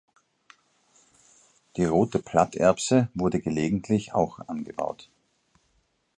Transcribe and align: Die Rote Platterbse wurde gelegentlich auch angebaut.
Die 1.77 1.85
Rote 1.85 2.17
Platterbse 2.17 3.09
wurde 3.13 3.39
gelegentlich 3.39 4.13
auch 4.15 4.39
angebaut. 4.47 5.11